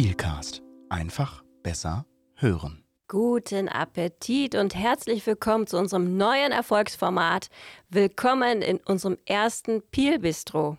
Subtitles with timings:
[0.00, 0.62] Peelcast.
[0.90, 2.06] Einfach besser
[2.36, 2.84] hören.
[3.08, 7.48] Guten Appetit und herzlich willkommen zu unserem neuen Erfolgsformat.
[7.90, 10.78] Willkommen in unserem ersten Peel Bistro.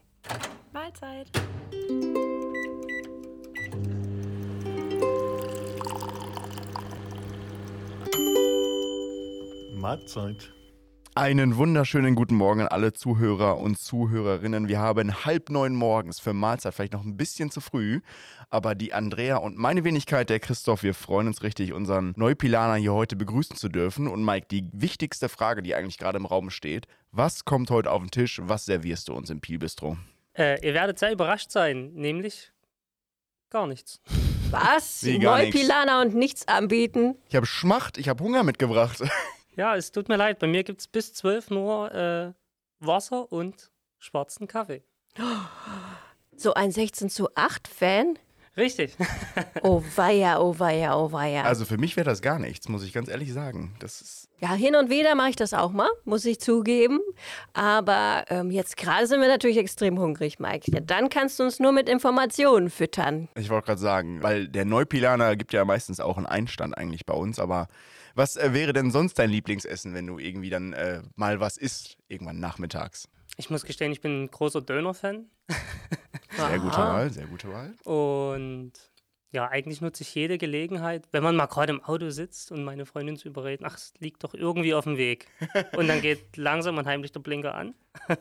[0.71, 1.28] Mahlzeit.
[9.75, 10.54] Mahlzeit.
[11.19, 14.69] Einen wunderschönen guten Morgen an alle Zuhörer und Zuhörerinnen.
[14.69, 18.00] Wir haben halb neun morgens für Mahlzeit, vielleicht noch ein bisschen zu früh.
[18.50, 22.93] Aber die Andrea und meine Wenigkeit, der Christoph, wir freuen uns richtig, unseren Neupilaner hier
[22.93, 24.07] heute begrüßen zu dürfen.
[24.07, 28.01] Und Mike, die wichtigste Frage, die eigentlich gerade im Raum steht: Was kommt heute auf
[28.01, 28.39] den Tisch?
[28.41, 29.97] Was servierst du uns im Pielbistro?
[30.38, 32.53] Äh, ihr werdet sehr überrascht sein, nämlich
[33.49, 33.99] gar nichts.
[34.52, 35.03] Was?
[35.03, 35.19] Wie.
[35.19, 37.16] Neupilaner und nichts anbieten?
[37.27, 39.03] Ich habe Schmacht, ich habe Hunger mitgebracht.
[39.59, 42.31] Ja, es tut mir leid, bei mir gibt es bis 12 nur äh,
[42.79, 44.83] Wasser und schwarzen Kaffee.
[46.38, 48.17] So ein 16 zu 8 Fan?
[48.59, 48.95] Richtig.
[49.61, 51.43] Oh weia, oh weia, oh weia.
[51.43, 53.75] Also für mich wäre das gar nichts, muss ich ganz ehrlich sagen.
[53.79, 56.99] Das ist ja, hin und wieder mache ich das auch mal, muss ich zugeben.
[57.53, 60.71] Aber ähm, jetzt gerade sind wir natürlich extrem hungrig, Mike.
[60.71, 63.27] Ja, dann kannst du uns nur mit Informationen füttern.
[63.35, 67.13] Ich wollte gerade sagen, weil der Neupilaner gibt ja meistens auch einen Einstand eigentlich bei
[67.13, 67.67] uns, aber
[68.16, 71.97] was äh, wäre denn sonst dein Lieblingsessen, wenn du irgendwie dann äh, mal was isst,
[72.07, 73.09] irgendwann nachmittags?
[73.35, 75.25] Ich muss gestehen, ich bin ein großer Döner-Fan.
[76.47, 77.73] Sehr gute Wahl, sehr gute Wahl.
[77.83, 78.73] Und
[79.31, 82.85] ja, eigentlich nutze ich jede Gelegenheit, wenn man mal gerade im Auto sitzt und meine
[82.85, 85.27] Freundin zu überreden, ach, es liegt doch irgendwie auf dem Weg.
[85.77, 87.75] Und dann geht langsam und heimlich der Blinker an.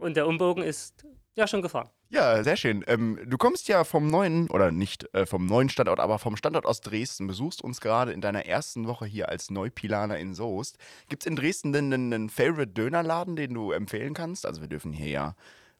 [0.00, 1.90] Und der Umbogen ist ja schon gefahren.
[2.08, 2.84] Ja, sehr schön.
[2.86, 6.66] Ähm, du kommst ja vom neuen, oder nicht äh, vom neuen Standort, aber vom Standort
[6.66, 10.78] aus Dresden, besuchst uns gerade in deiner ersten Woche hier als Neupilaner in Soest.
[11.08, 14.46] Gibt es in Dresden denn einen, einen Favorite-Dönerladen, den du empfehlen kannst?
[14.46, 15.34] Also wir dürfen hier ja,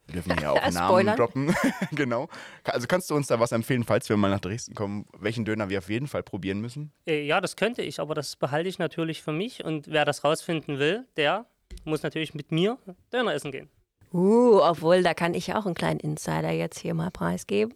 [0.08, 1.16] wir dürfen hier auch Namen Spoilern.
[1.16, 1.54] droppen.
[1.92, 2.28] genau.
[2.64, 5.68] Also kannst du uns da was empfehlen, falls wir mal nach Dresden kommen, welchen Döner
[5.68, 6.92] wir auf jeden Fall probieren müssen?
[7.06, 9.64] Äh, ja, das könnte ich, aber das behalte ich natürlich für mich.
[9.64, 11.46] Und wer das rausfinden will, der
[11.84, 12.78] muss natürlich mit mir
[13.12, 13.68] Döner essen gehen.
[14.12, 17.74] Uh, obwohl, da kann ich auch einen kleinen Insider jetzt hier mal preisgeben.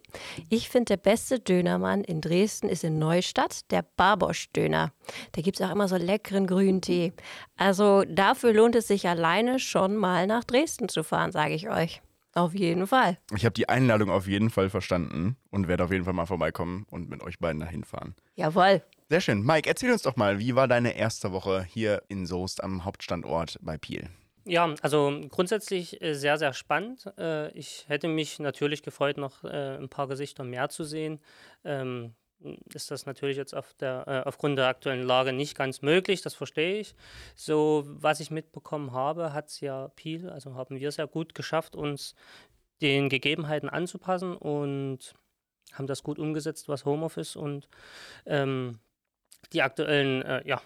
[0.49, 4.91] Ich finde, der beste Dönermann in Dresden ist in Neustadt, der Barbosch-Döner.
[5.33, 7.13] Da gibt es auch immer so leckeren grünen Tee.
[7.55, 12.01] Also dafür lohnt es sich alleine schon mal nach Dresden zu fahren, sage ich euch.
[12.33, 13.17] Auf jeden Fall.
[13.35, 16.85] Ich habe die Einladung auf jeden Fall verstanden und werde auf jeden Fall mal vorbeikommen
[16.89, 18.15] und mit euch beiden dahin fahren.
[18.35, 18.81] Jawohl.
[19.09, 19.43] Sehr schön.
[19.43, 23.59] Mike, erzähl uns doch mal, wie war deine erste Woche hier in Soest am Hauptstandort
[23.61, 24.09] bei Piel?
[24.45, 27.05] Ja, also grundsätzlich äh, sehr, sehr spannend.
[27.17, 31.19] Äh, ich hätte mich natürlich gefreut, noch äh, ein paar Gesichter mehr zu sehen.
[32.73, 36.33] Ist das natürlich jetzt auf der, äh, aufgrund der aktuellen Lage nicht ganz möglich, das
[36.33, 36.95] verstehe ich.
[37.35, 41.35] So, was ich mitbekommen habe, hat es ja Peel, also haben wir es ja gut
[41.35, 42.15] geschafft, uns
[42.81, 45.13] den Gegebenheiten anzupassen und
[45.71, 47.69] haben das gut umgesetzt, was Homeoffice und
[48.25, 48.79] ähm,
[49.53, 50.61] die aktuellen äh, ja,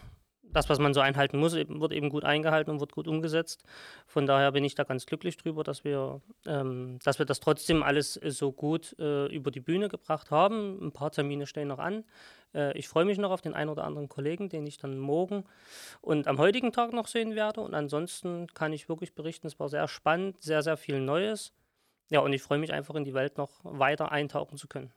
[0.53, 3.63] das, was man so einhalten muss, wird eben gut eingehalten und wird gut umgesetzt.
[4.05, 7.83] Von daher bin ich da ganz glücklich drüber, dass wir, ähm, dass wir das trotzdem
[7.83, 10.79] alles so gut äh, über die Bühne gebracht haben.
[10.81, 12.03] Ein paar Termine stehen noch an.
[12.53, 15.43] Äh, ich freue mich noch auf den einen oder anderen Kollegen, den ich dann morgen
[16.01, 17.61] und am heutigen Tag noch sehen werde.
[17.61, 21.53] Und ansonsten kann ich wirklich berichten, es war sehr spannend, sehr, sehr viel Neues.
[22.09, 24.91] Ja, und ich freue mich einfach in die Welt noch weiter eintauchen zu können.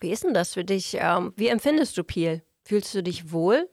[0.00, 0.96] Wie ist denn das für dich?
[0.98, 2.42] Ähm, wie empfindest du Piel?
[2.62, 3.68] Fühlst du dich wohl?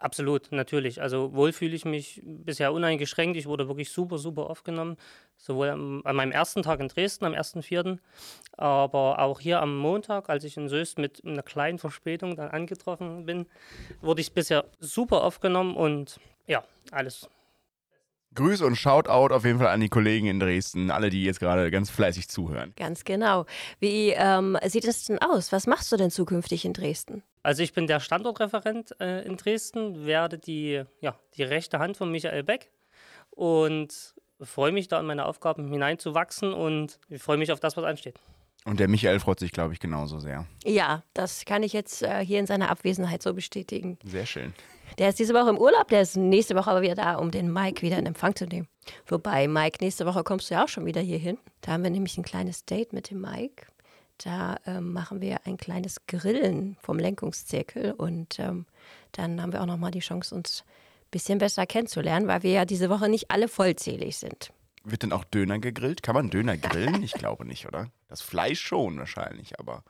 [0.00, 1.02] Absolut, natürlich.
[1.02, 3.36] Also wohl fühle ich mich bisher uneingeschränkt.
[3.36, 4.96] Ich wurde wirklich super, super aufgenommen.
[5.36, 7.98] Sowohl am, an meinem ersten Tag in Dresden, am 1.4.,
[8.52, 13.26] aber auch hier am Montag, als ich in Soest mit einer kleinen Verspätung dann angetroffen
[13.26, 13.46] bin,
[14.00, 17.28] wurde ich bisher super aufgenommen und ja, alles
[18.34, 21.70] Grüße und Shoutout auf jeden Fall an die Kollegen in Dresden, alle, die jetzt gerade
[21.70, 22.72] ganz fleißig zuhören.
[22.76, 23.46] Ganz genau.
[23.80, 25.50] Wie ähm, sieht es denn aus?
[25.50, 27.22] Was machst du denn zukünftig in Dresden?
[27.42, 32.10] Also ich bin der Standortreferent äh, in Dresden, werde die, ja, die rechte Hand von
[32.10, 32.70] Michael Beck
[33.30, 37.84] und freue mich da in meine Aufgaben hineinzuwachsen und ich freue mich auf das, was
[37.84, 38.18] ansteht.
[38.64, 40.46] Und der Michael freut sich, glaube ich, genauso sehr.
[40.64, 43.98] Ja, das kann ich jetzt äh, hier in seiner Abwesenheit so bestätigen.
[44.04, 44.52] Sehr schön.
[44.98, 47.52] Der ist diese Woche im Urlaub, der ist nächste Woche aber wieder da, um den
[47.52, 48.68] Mike wieder in Empfang zu nehmen.
[49.06, 51.38] Wobei, Mike, nächste Woche kommst du ja auch schon wieder hier hin.
[51.60, 53.66] Da haben wir nämlich ein kleines Date mit dem Mike.
[54.18, 58.66] Da ähm, machen wir ein kleines Grillen vom Lenkungszirkel und ähm,
[59.12, 62.64] dann haben wir auch nochmal die Chance, uns ein bisschen besser kennenzulernen, weil wir ja
[62.64, 64.52] diese Woche nicht alle vollzählig sind.
[64.84, 66.02] Wird denn auch Döner gegrillt?
[66.02, 67.02] Kann man Döner grillen?
[67.02, 67.90] Ich glaube nicht, oder?
[68.08, 69.84] Das Fleisch schon wahrscheinlich, aber.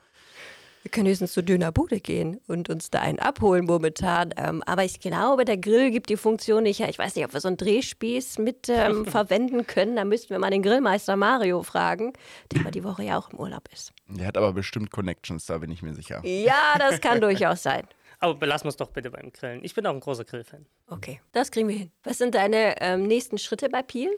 [0.83, 4.33] Wir können höchstens zur Dönerbude gehen und uns da einen abholen momentan.
[4.37, 6.89] Ähm, aber ich glaube, der Grill gibt die Funktion nicht her.
[6.89, 9.97] Ich weiß nicht, ob wir so einen Drehspieß mit ähm, verwenden können.
[9.97, 12.13] Da müssten wir mal den Grillmeister Mario fragen,
[12.53, 13.93] der mal die Woche ja auch im Urlaub ist.
[14.07, 16.25] Der hat aber bestimmt Connections, da bin ich mir sicher.
[16.25, 17.87] Ja, das kann durchaus sein.
[18.21, 19.65] Aber belassen wir es doch bitte beim Grillen.
[19.65, 20.67] Ich bin auch ein großer Grillfan.
[20.89, 21.93] Okay, das kriegen wir hin.
[22.03, 24.11] Was sind deine ähm, nächsten Schritte bei Peel?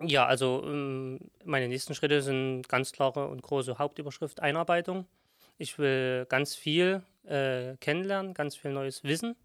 [0.00, 5.06] Ja, also ähm, meine nächsten Schritte sind ganz klare und große Hauptüberschrift Einarbeitung.
[5.62, 9.36] Ich will ganz viel äh, kennenlernen, ganz viel neues Wissen.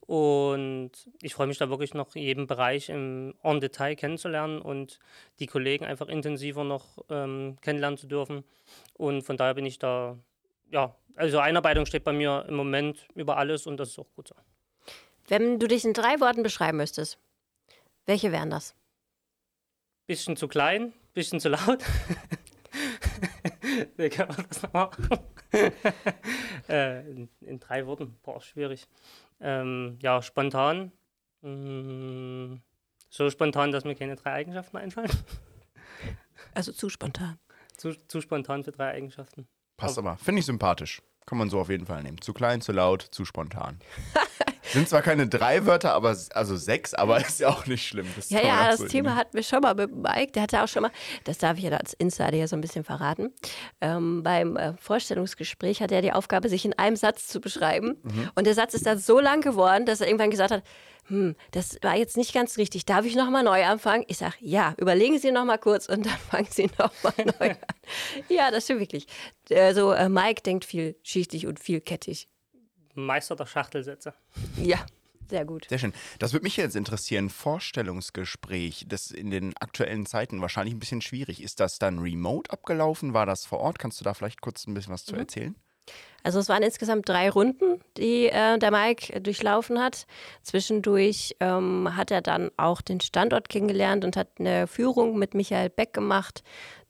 [0.00, 0.90] Und
[1.22, 4.98] ich freue mich da wirklich noch jeden Bereich im en Detail kennenzulernen und
[5.38, 8.44] die Kollegen einfach intensiver noch ähm, kennenlernen zu dürfen.
[8.92, 10.18] Und von daher bin ich da,
[10.70, 14.28] ja, also Einarbeitung steht bei mir im Moment über alles und das ist auch gut
[14.28, 14.34] so.
[15.26, 17.18] Wenn du dich in drei Worten beschreiben müsstest,
[18.04, 18.74] welche wären das?
[20.06, 21.82] Bisschen zu klein, bisschen zu laut.
[23.96, 25.08] Wie kann man das noch machen?
[26.68, 28.86] äh, in, in, drei Worten, boah, schwierig.
[29.40, 30.92] Ähm, ja, spontan.
[31.42, 32.56] Mm,
[33.08, 35.10] so spontan, dass mir keine drei Eigenschaften einfallen.
[36.54, 37.38] Also zu spontan.
[37.76, 39.46] Zu, zu spontan für drei Eigenschaften.
[39.76, 40.16] Passt aber.
[40.16, 41.02] Finde ich sympathisch.
[41.26, 42.20] Kann man so auf jeden Fall nehmen.
[42.20, 43.80] Zu klein, zu laut, zu spontan.
[44.72, 48.06] Sind zwar keine drei Wörter, aber also sechs, aber ist ja auch nicht schlimm.
[48.16, 50.32] Das ja, ja, das Thema hatten wir schon mal mit Mike.
[50.32, 50.90] Der hatte auch schon mal,
[51.24, 53.32] das darf ich ja als Insider ja so ein bisschen verraten.
[53.80, 57.96] Ähm, beim äh, Vorstellungsgespräch hatte er die Aufgabe, sich in einem Satz zu beschreiben.
[58.02, 58.30] Mhm.
[58.34, 60.62] Und der Satz ist dann so lang geworden, dass er irgendwann gesagt hat:
[61.08, 62.84] hm, das war jetzt nicht ganz richtig.
[62.84, 64.04] Darf ich nochmal neu anfangen?
[64.08, 67.56] Ich sage, ja, überlegen Sie nochmal kurz und dann fangen Sie nochmal neu an.
[68.28, 69.06] Ja, das stimmt wirklich.
[69.52, 72.28] Also äh, Mike denkt viel schichtig und viel kettig.
[72.96, 74.14] Meister der Schachtelsätze.
[74.56, 74.84] Ja,
[75.28, 75.66] sehr gut.
[75.68, 75.92] Sehr schön.
[76.18, 77.30] Das würde mich jetzt interessieren.
[77.30, 81.42] Vorstellungsgespräch, das in den aktuellen Zeiten wahrscheinlich ein bisschen schwierig.
[81.42, 83.12] Ist das dann remote abgelaufen?
[83.12, 83.78] War das vor Ort?
[83.78, 85.20] Kannst du da vielleicht kurz ein bisschen was zu mhm.
[85.20, 85.54] erzählen?
[86.22, 90.06] Also es waren insgesamt drei Runden, die äh, der Mike durchlaufen hat.
[90.42, 95.70] Zwischendurch ähm, hat er dann auch den Standort kennengelernt und hat eine Führung mit Michael
[95.70, 96.42] Beck gemacht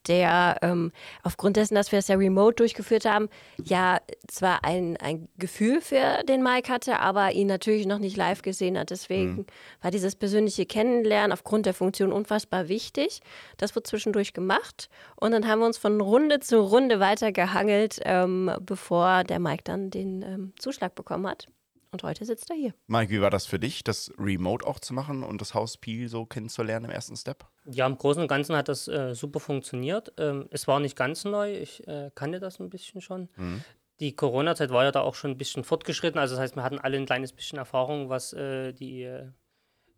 [0.09, 0.93] der ähm,
[1.23, 3.29] aufgrund dessen, dass wir es ja remote durchgeführt haben,
[3.63, 3.99] ja
[4.29, 8.79] zwar ein, ein Gefühl für den Mike hatte, aber ihn natürlich noch nicht live gesehen
[8.79, 8.91] hat.
[8.91, 9.47] Deswegen mhm.
[9.83, 13.21] war dieses persönliche Kennenlernen aufgrund der Funktion unfassbar wichtig.
[13.57, 18.01] Das wurde zwischendurch gemacht und dann haben wir uns von Runde zu Runde weiter gehangelt,
[18.05, 21.49] ähm, bevor der Mike dann den ähm, Zuschlag bekommen hat.
[21.91, 22.75] Und heute sitzt er hier.
[22.87, 26.09] Mike, wie war das für dich, das Remote auch zu machen und das Haus Pi
[26.09, 27.47] so kennenzulernen im ersten Step?
[27.65, 30.13] Ja, im Großen und Ganzen hat das äh, super funktioniert.
[30.19, 33.29] Ähm, es war nicht ganz neu, ich äh, kannte das ein bisschen schon.
[33.37, 33.63] Mhm.
[34.01, 36.19] Die Corona-Zeit war ja da auch schon ein bisschen fortgeschritten.
[36.19, 39.29] Also das heißt, wir hatten alle ein kleines bisschen Erfahrung, was äh, die äh,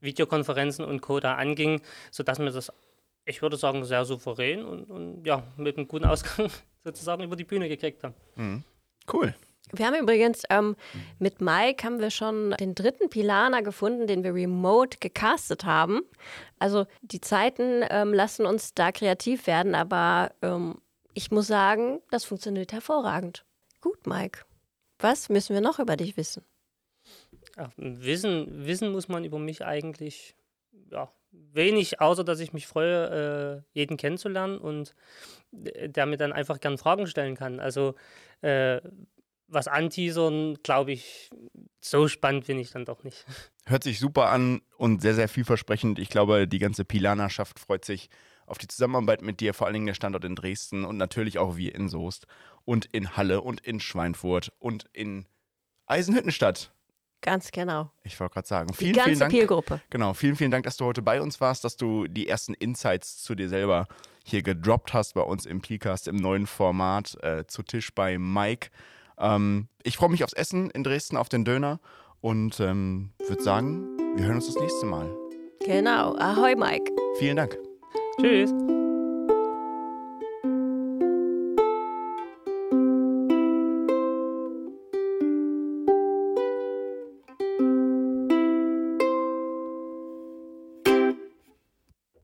[0.00, 1.20] Videokonferenzen und Co.
[1.20, 1.80] da anging,
[2.10, 2.72] sodass wir das,
[3.24, 6.48] ich würde sagen, sehr souverän und, und ja, mit einem guten Ausgang
[6.84, 8.14] sozusagen über die Bühne gekriegt haben.
[8.36, 8.64] Mhm.
[9.12, 9.34] Cool.
[9.72, 10.76] Wir haben übrigens ähm,
[11.18, 16.02] mit Mike haben wir schon den dritten Pilaner gefunden, den wir remote gecastet haben.
[16.58, 20.76] Also die Zeiten ähm, lassen uns da kreativ werden, aber ähm,
[21.14, 23.44] ich muss sagen, das funktioniert hervorragend.
[23.80, 24.40] Gut, Mike.
[24.98, 26.44] Was müssen wir noch über dich wissen?
[27.56, 30.34] Ach, wissen, wissen muss man über mich eigentlich
[30.90, 34.94] ja, wenig, außer dass ich mich freue, äh, jeden kennenzulernen und
[35.52, 37.60] äh, der mir dann einfach gern Fragen stellen kann.
[37.60, 37.94] Also
[38.40, 38.80] äh,
[39.48, 41.30] was anteasern, glaube ich,
[41.80, 43.24] so spannend bin ich dann doch nicht.
[43.66, 45.98] Hört sich super an und sehr, sehr vielversprechend.
[45.98, 48.10] Ich glaube, die ganze Pilanerschaft freut sich
[48.46, 51.56] auf die Zusammenarbeit mit dir, vor allen Dingen der Standort in Dresden und natürlich auch
[51.56, 52.26] wir in Soest
[52.64, 55.26] und in Halle und in Schweinfurt und in
[55.86, 56.72] Eisenhüttenstadt.
[57.20, 57.90] Ganz genau.
[58.04, 59.32] Ich wollte gerade sagen, vielen, die ganze vielen Dank.
[59.32, 59.80] Peelgruppe.
[59.90, 63.22] Genau, vielen, vielen Dank, dass du heute bei uns warst, dass du die ersten Insights
[63.22, 63.88] zu dir selber
[64.24, 68.68] hier gedroppt hast bei uns im Peelcast im neuen Format äh, zu Tisch bei Mike.
[69.20, 71.80] Ähm, ich freue mich aufs Essen in Dresden, auf den Döner
[72.20, 75.14] und ähm, würde sagen, wir hören uns das nächste Mal.
[75.64, 76.16] Genau.
[76.16, 76.90] Ahoi, Mike.
[77.18, 77.58] Vielen Dank.
[78.20, 78.52] Tschüss.